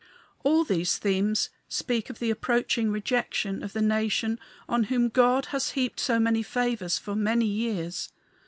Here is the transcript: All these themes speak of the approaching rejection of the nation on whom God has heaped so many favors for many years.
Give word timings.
All 0.43 0.63
these 0.63 0.97
themes 0.97 1.51
speak 1.69 2.09
of 2.09 2.17
the 2.17 2.31
approaching 2.31 2.89
rejection 2.91 3.61
of 3.61 3.73
the 3.73 3.83
nation 3.83 4.39
on 4.67 4.85
whom 4.85 5.09
God 5.09 5.45
has 5.53 5.73
heaped 5.77 5.99
so 5.99 6.19
many 6.19 6.41
favors 6.41 6.97
for 6.97 7.15
many 7.15 7.45
years. 7.45 8.09